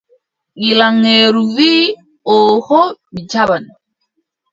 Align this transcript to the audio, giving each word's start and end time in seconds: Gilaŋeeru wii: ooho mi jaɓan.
Gilaŋeeru 0.63 1.43
wii: 1.55 1.83
ooho 2.35 2.79
mi 3.13 3.21
jaɓan. 3.31 3.63